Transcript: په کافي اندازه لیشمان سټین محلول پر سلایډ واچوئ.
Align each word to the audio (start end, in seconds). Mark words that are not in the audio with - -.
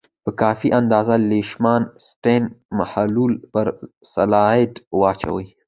په 0.23 0.31
کافي 0.41 0.69
اندازه 0.79 1.13
لیشمان 1.31 1.81
سټین 2.07 2.43
محلول 2.79 3.33
پر 3.53 3.65
سلایډ 4.13 4.71
واچوئ. 4.99 5.47